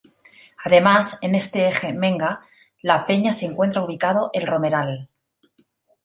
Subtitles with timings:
[0.63, 5.09] Además, en este eje Menga-La Peña se encuentra ubicado El Romeral.